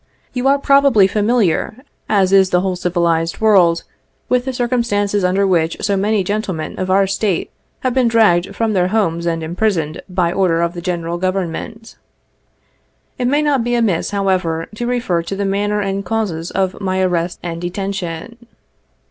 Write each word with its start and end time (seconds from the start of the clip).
You 0.33 0.47
are 0.47 0.57
probably 0.57 1.05
familiar, 1.05 1.77
as 2.09 2.33
is 2.33 2.49
the 2.49 2.61
whole 2.61 2.75
civilized 2.75 3.39
world, 3.39 3.83
with 4.29 4.45
the 4.45 4.51
circumstances 4.53 5.23
under 5.23 5.45
which 5.45 5.77
so 5.81 5.95
many 5.95 6.23
gentle 6.23 6.55
men 6.55 6.79
of 6.79 6.89
our 6.89 7.05
State 7.05 7.51
have 7.81 7.93
been 7.93 8.07
dragged 8.07 8.55
from 8.55 8.73
their 8.73 8.87
homes 8.87 9.27
and 9.27 9.43
imprisoued 9.43 10.01
by 10.09 10.33
order 10.33 10.63
of 10.63 10.73
the 10.73 10.81
general 10.81 11.19
Government. 11.19 11.97
It 13.19 13.25
may 13.25 13.43
not 13.43 13.63
be 13.63 13.75
amiss, 13.75 14.09
however, 14.09 14.67
to 14.73 14.87
refer 14.87 15.21
to 15.21 15.35
the 15.35 15.45
manner 15.45 15.81
and 15.81 16.03
causes 16.03 16.49
of 16.49 16.81
my 16.81 16.99
arrest 17.01 17.37
and 17.43 17.61
detention. 17.61 18.47